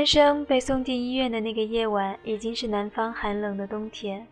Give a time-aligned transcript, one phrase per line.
[0.00, 4.26] 安生被送进医院的那个夜晚，已经是南方寒冷的冬天。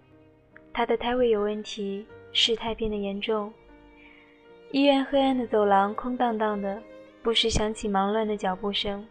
[0.73, 3.53] 他的胎位有问题，事态变得严重。
[4.71, 6.83] 医院黑暗的走廊空荡荡的，
[7.23, 9.07] 不时响起忙乱的脚步声。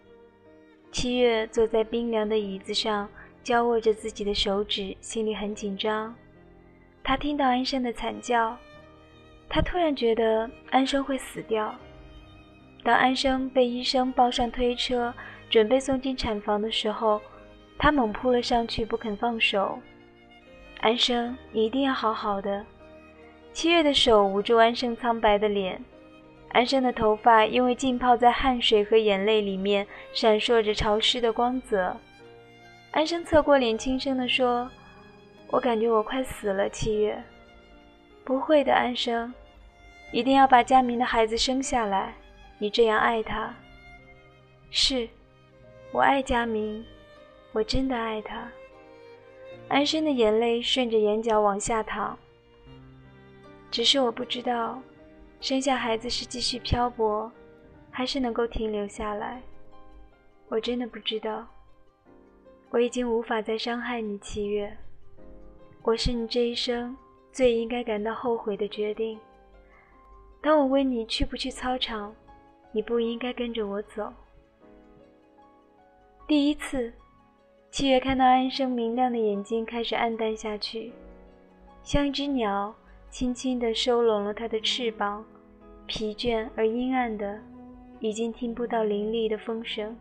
[0.91, 3.07] 七月坐在冰凉的椅子上，
[3.43, 6.15] 交握着自己的手指，心里很紧张。
[7.03, 8.57] 他听到安生的惨叫，
[9.47, 11.75] 他突然觉得安生会死掉。
[12.83, 15.13] 当安生被医生抱上推车，
[15.49, 17.21] 准备送进产房的时候，
[17.77, 19.79] 他猛扑了上去，不肯放手。
[20.81, 22.65] 安生，你一定要好好的。
[23.53, 25.83] 七月的手捂住安生苍白的脸，
[26.49, 31.95] 安生的头发因为浸泡在汗水和眼泪里面，闪烁着潮湿的光泽。
[32.91, 34.69] 安生侧过脸，轻声地说
[35.49, 37.21] ：“我感觉我快死了。”七月，
[38.23, 39.33] 不会的，安生，
[40.11, 42.13] 一定要把佳明的孩子生下来。
[42.59, 43.53] 你这样爱他，
[44.69, 45.07] 是，
[45.91, 46.85] 我爱佳明，
[47.53, 48.47] 我真的爱他。
[49.69, 52.17] 安生的眼泪顺着眼角往下淌。
[53.71, 54.81] 只是我不知道，
[55.39, 57.31] 生下孩子是继续漂泊，
[57.89, 59.41] 还是能够停留下来。
[60.49, 61.47] 我真的不知道。
[62.69, 64.75] 我已经无法再伤害你，七月。
[65.83, 66.95] 我是你这一生
[67.31, 69.17] 最应该感到后悔的决定。
[70.41, 72.13] 当我问你去不去操场？
[72.73, 74.13] 你不应该跟着我走。
[76.27, 76.91] 第一次，
[77.71, 80.91] 七月看到安生明亮的眼睛开始暗淡下去，
[81.83, 82.75] 像一只鸟
[83.09, 85.23] 轻轻地收拢了它的翅膀，
[85.85, 87.39] 疲倦而阴暗的，
[88.01, 89.95] 已经听不到凌厉的风声。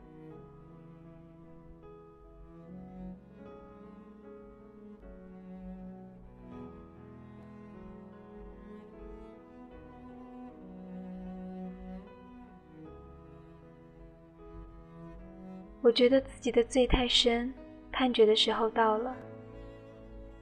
[15.87, 17.55] 我觉得自己的罪太深，
[17.93, 19.15] 判决的时候到了。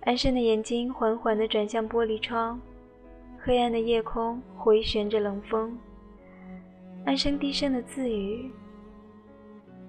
[0.01, 2.59] 安生的眼睛缓缓地转向玻璃窗，
[3.39, 5.79] 黑暗的夜空回旋着冷风。
[7.05, 8.51] 安生低声的自语：“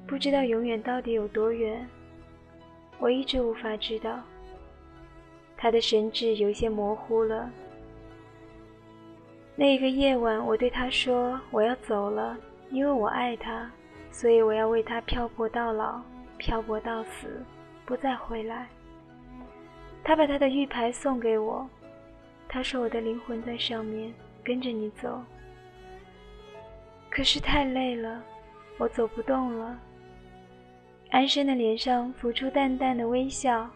[0.06, 1.88] 不知道永远到底有多远，
[3.00, 4.20] 我一直无法知道。”
[5.56, 7.50] 他的神智有些模糊了。
[9.56, 12.38] 那一个夜晚，我对他说：“我要走了，
[12.72, 13.72] 因为我爱他。”
[14.16, 16.02] 所以我要为他漂泊到老，
[16.38, 17.44] 漂泊到死，
[17.86, 18.66] 不再回来。
[20.06, 21.70] 他把他的玉牌送给我，
[22.48, 25.22] 他说我的灵魂在上面，跟着你走。
[27.10, 28.24] 可是太累了，
[28.78, 29.78] 我走不动了。
[31.10, 33.70] 安生的脸上浮出淡淡的微笑。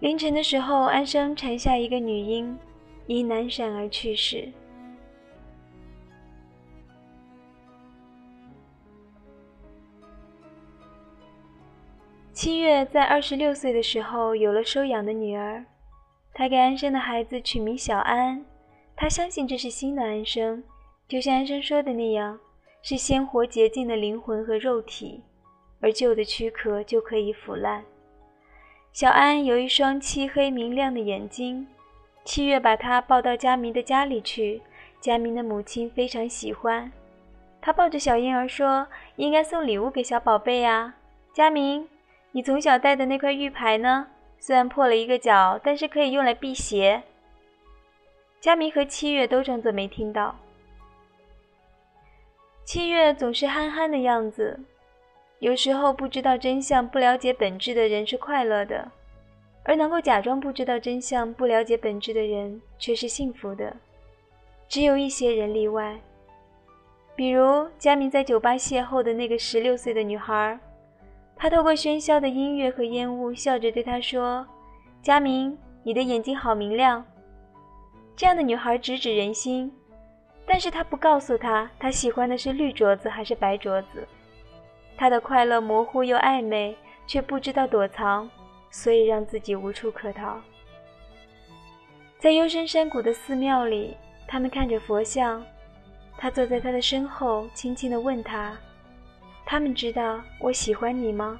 [0.00, 2.58] 凌晨的时候，安生产下一个女婴，
[3.06, 4.50] 因难产而去世。
[12.42, 15.64] 七月在二十六岁的时候有了收养的女儿，
[16.34, 18.44] 她给安生的孩子取名小安。
[18.96, 20.60] 她相信这是新的安生，
[21.06, 22.40] 就像安生说的那样，
[22.82, 25.22] 是鲜活洁净的灵魂和肉体，
[25.80, 27.84] 而旧的躯壳就可以腐烂。
[28.92, 31.68] 小安有一双漆黑明亮的眼睛。
[32.24, 34.60] 七月把她抱到佳明的家里去，
[35.00, 36.90] 佳明的母亲非常喜欢。
[37.60, 40.94] 她抱着小婴儿说：“应该送礼物给小宝贝呀，
[41.32, 41.88] 佳明。”
[42.34, 44.08] 你从小戴的那块玉牌呢？
[44.38, 47.02] 虽然破了一个角，但是可以用来辟邪。
[48.40, 50.34] 佳明和七月都装作没听到。
[52.64, 54.58] 七月总是憨憨的样子，
[55.40, 58.90] 有时候不知道真相、不了解本质的人是快乐的，
[59.62, 63.76] 而能够假装不知道真相、不了解本质的人却是幸福的。
[64.68, 66.00] 只有一些人例外，
[67.14, 70.58] 比如佳明在酒吧邂逅的那个十六岁的女孩。
[71.42, 74.46] 他透过喧嚣的音乐和烟雾，笑着对他说
[75.02, 77.04] ：“佳明，你的眼睛好明亮。”
[78.14, 79.72] 这样的女孩直指人心，
[80.46, 84.06] 但是他不告诉他，他喜欢的是绿镯子还是白镯子。
[84.96, 86.76] 他的快乐模糊又暧昧，
[87.08, 88.30] 却不知道躲藏，
[88.70, 90.40] 所以让自己无处可逃。
[92.20, 93.96] 在幽深山谷的寺庙里，
[94.28, 95.44] 他们看着佛像，
[96.16, 98.56] 他坐在他的身后，轻轻地问他。
[99.44, 101.38] 他们知道我喜欢你吗？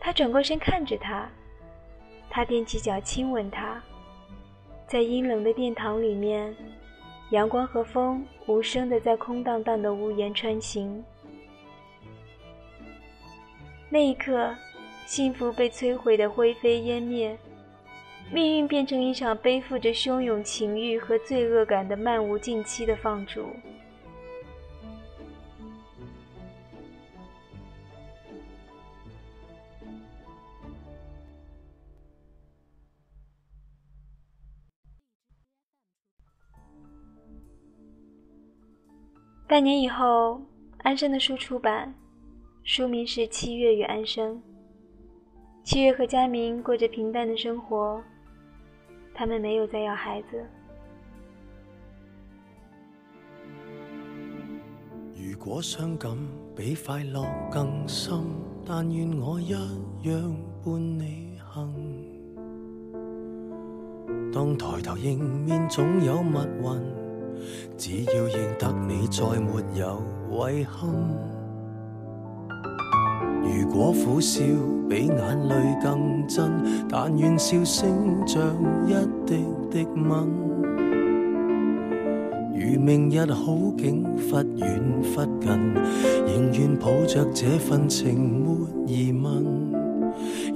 [0.00, 1.28] 他转过身看着他，
[2.30, 3.82] 他踮起脚亲吻他，
[4.86, 6.54] 在阴冷的殿堂里面，
[7.30, 11.04] 阳光和风无声地在空荡荡的屋檐穿行。
[13.90, 14.54] 那一刻，
[15.04, 17.36] 幸福被摧毁的灰飞烟灭，
[18.32, 23.50] 命运变成一场背负着汹涌情欲和罪恶感的漫无尽期的放逐。
[39.48, 40.42] 半年以后，
[40.82, 41.94] 安生的书出版，
[42.64, 44.36] 书名是《七月与安生》。
[45.64, 47.98] 七月和佳明过着平淡的生活，
[49.14, 50.46] 他们没有再要孩子。
[55.14, 56.14] 如果伤感
[56.54, 58.22] 比快乐更深，
[58.66, 61.74] 但愿我一样伴你行。
[64.30, 66.97] 当抬头迎面总有密云。
[67.76, 70.02] 只要认得你，再没有
[70.50, 70.88] 遗憾。
[73.42, 74.42] 如果苦笑
[74.88, 76.50] 比眼泪更真，
[76.88, 78.40] 但愿笑声像
[78.86, 78.92] 一
[79.26, 80.28] 滴滴吻。
[82.54, 85.74] 如明日好景忽远忽近，
[86.26, 89.44] 仍愿抱着这份情没疑问。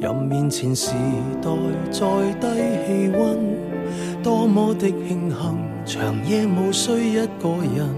[0.01, 0.93] 任面前时
[1.41, 1.51] 代
[1.91, 2.01] 再
[2.41, 2.47] 低
[2.87, 3.39] 气温，
[4.23, 5.73] 多么的庆幸。
[5.85, 7.89] 长夜无需一个人，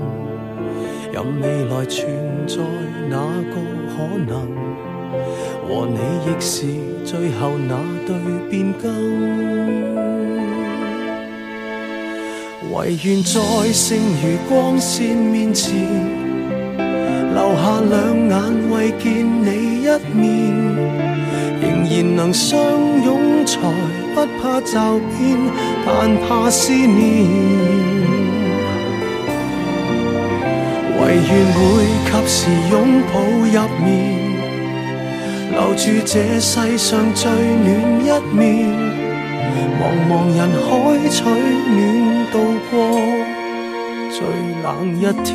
[1.13, 2.07] 任未来存
[2.47, 2.57] 在
[3.11, 3.17] 哪
[3.51, 3.55] 个
[3.91, 4.49] 可能，
[5.69, 6.65] 和你亦是
[7.05, 7.77] 最后那
[8.07, 8.17] 对
[8.51, 8.91] 变更。
[12.73, 13.39] 唯愿在
[13.71, 15.75] 剩余光线面前，
[17.35, 17.93] 留下两
[18.31, 19.05] 眼为见
[19.45, 19.87] 你一
[20.17, 20.25] 面，
[21.61, 22.59] 仍然能相
[23.05, 23.59] 拥才
[24.15, 25.39] 不怕骤变，
[25.85, 26.95] 但怕思念。
[30.97, 31.61] 唯愿会
[32.07, 32.37] 及时
[32.71, 32.75] 拥
[33.13, 33.87] 抱入眠，
[35.53, 37.71] 留住这世上最暖
[38.01, 38.43] 一面。
[39.77, 40.65] 茫茫人海
[41.11, 41.83] 取暖，
[42.33, 42.35] 度
[42.71, 42.73] 过
[44.11, 44.19] 最
[44.63, 44.65] 冷
[44.97, 45.35] 一天。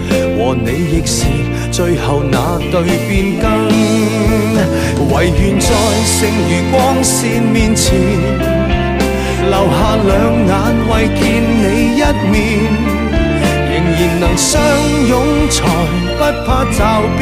[0.55, 1.25] 你亦是
[1.71, 3.45] 最后那对变更，
[5.09, 5.67] 唯愿在
[6.05, 6.17] 剩
[6.49, 7.97] 余光线面前，
[9.49, 10.09] 留下两
[10.47, 10.51] 眼
[10.89, 11.21] 为见
[11.57, 11.63] 你
[11.95, 11.99] 一
[12.29, 12.35] 面，
[13.69, 14.51] 仍然能相
[15.07, 15.13] 拥
[15.49, 15.57] 才
[16.17, 16.79] 不怕骤
[17.17, 17.21] 变，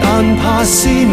[0.00, 0.04] 但
[0.36, 1.06] 怕思念。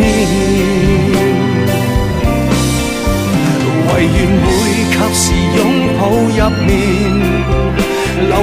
[3.85, 4.47] 唯愿会
[4.89, 5.23] 及时
[5.55, 5.59] 拥
[5.99, 6.73] 抱入眠。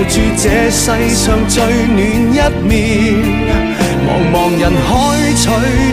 [0.00, 1.98] 留住这世上最暖
[2.32, 2.72] 一面，
[4.06, 4.88] 茫茫人海
[5.36, 5.44] 取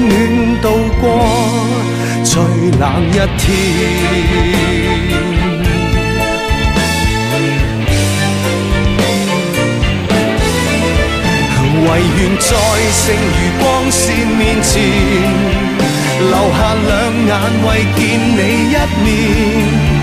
[0.08, 0.12] 暖，
[0.62, 0.66] 度
[1.02, 1.04] 过
[2.24, 2.40] 最
[2.80, 3.46] 冷一天。
[11.84, 11.86] 唯
[12.18, 12.48] 愿在
[12.94, 14.72] 剩余光线面前，
[16.22, 16.90] 留下两
[17.28, 17.30] 眼
[17.68, 18.00] 为见
[18.38, 18.40] 你
[18.72, 18.74] 一
[19.04, 19.97] 面。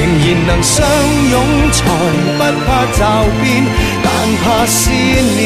[0.00, 0.82] 仍然能相
[1.30, 1.34] 拥，
[1.72, 1.84] 才
[2.38, 3.00] 不怕骤
[3.42, 3.44] 变，
[4.02, 4.08] 但
[4.42, 5.38] 怕思念。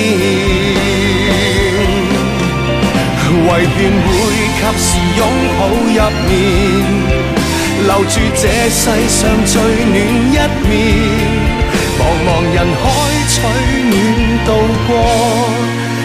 [3.47, 4.09] 唯愿会
[4.55, 4.87] 及时
[5.19, 5.21] 拥
[5.59, 6.33] 抱入眠，
[7.85, 9.53] 留住这世上最
[9.91, 9.93] 暖
[10.31, 10.37] 一
[10.69, 10.71] 面。
[11.99, 12.83] 茫茫人海
[13.29, 13.35] 取
[13.91, 13.93] 暖，
[14.47, 14.49] 度
[14.87, 14.91] 过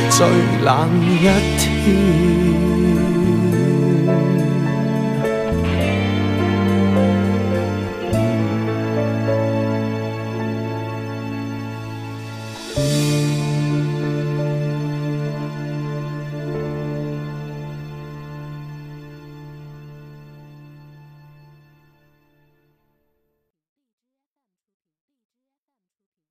[0.10, 0.18] 最
[0.66, 0.68] 冷
[1.22, 1.24] 一
[1.60, 2.89] 天。